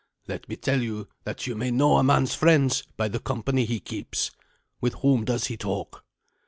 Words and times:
"Let 0.27 0.49
me 0.49 0.55
tell 0.55 0.81
you 0.81 1.07
that 1.25 1.45
you 1.45 1.53
may 1.53 1.69
know 1.69 1.97
a 1.97 2.03
man's 2.03 2.33
friends 2.33 2.81
by 2.97 3.07
the 3.07 3.19
company 3.19 3.65
he 3.65 3.79
keeps. 3.79 4.31
With 4.79 4.95
whom 4.95 5.25
does 5.25 5.45
he 5.45 5.57
talk?" 5.57 6.03